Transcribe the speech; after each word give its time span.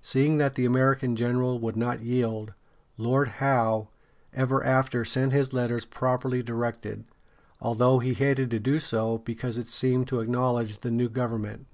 Seeing 0.00 0.36
that 0.38 0.54
the 0.54 0.64
American 0.66 1.16
general 1.16 1.58
would 1.58 1.76
not 1.76 2.00
yield, 2.00 2.54
Lord 2.96 3.26
Howe 3.42 3.88
ever 4.32 4.62
after 4.62 5.04
sent 5.04 5.32
his 5.32 5.52
letters 5.52 5.84
properly 5.84 6.44
directed, 6.44 7.02
although 7.60 7.98
he 7.98 8.14
hated 8.14 8.52
to 8.52 8.60
do 8.60 8.78
so, 8.78 9.18
because 9.18 9.58
it 9.58 9.66
seemed 9.66 10.06
to 10.06 10.20
acknowledge 10.20 10.78
the 10.82 10.92
new 10.92 11.08
government. 11.08 11.66